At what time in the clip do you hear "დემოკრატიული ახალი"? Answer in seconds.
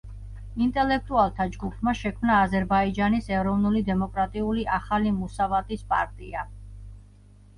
3.89-5.11